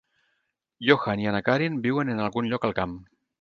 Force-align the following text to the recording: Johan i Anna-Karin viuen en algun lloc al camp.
Johan 0.87 1.21
i 1.25 1.29
Anna-Karin 1.33 1.77
viuen 1.85 2.11
en 2.15 2.23
algun 2.25 2.51
lloc 2.55 2.67
al 2.71 2.75
camp. 2.81 2.99